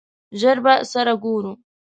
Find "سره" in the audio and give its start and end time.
0.91-1.13